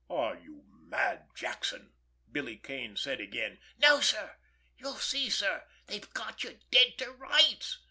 "Are 0.09 0.35
you 0.35 0.63
mad, 0.87 1.27
Jackson!" 1.35 1.93
Billy 2.31 2.57
Kane 2.57 2.97
said 2.97 3.21
again. 3.21 3.59
"No, 3.77 4.01
sir—you'll 4.01 4.95
see, 4.95 5.29
sir—they've 5.29 6.11
got 6.15 6.43
you 6.43 6.57
dead 6.71 6.97
to 6.97 7.11
rights. 7.11 7.77